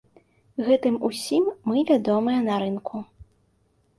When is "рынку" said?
2.63-2.95